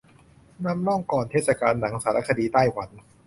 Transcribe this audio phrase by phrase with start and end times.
[0.65, 2.89] นำร่องก่อนเทศกาลหนังสารคดีไต้หวัน